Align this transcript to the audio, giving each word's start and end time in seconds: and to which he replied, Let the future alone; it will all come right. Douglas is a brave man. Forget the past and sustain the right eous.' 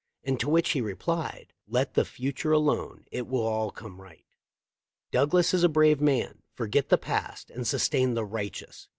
and 0.23 0.39
to 0.39 0.49
which 0.49 0.71
he 0.71 0.81
replied, 0.81 1.53
Let 1.67 1.93
the 1.93 2.05
future 2.05 2.51
alone; 2.51 3.05
it 3.11 3.27
will 3.27 3.45
all 3.45 3.69
come 3.69 4.01
right. 4.01 4.25
Douglas 5.11 5.53
is 5.53 5.63
a 5.63 5.69
brave 5.69 6.01
man. 6.01 6.41
Forget 6.55 6.89
the 6.89 6.97
past 6.97 7.51
and 7.51 7.67
sustain 7.67 8.15
the 8.15 8.25
right 8.25 8.51
eous.' 8.59 8.87